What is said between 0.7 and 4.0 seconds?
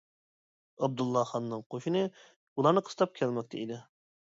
ئابدۇللا خاننىڭ قوشۇنى بۇلارنى قىستاپ كەلمەكتە ئىدى.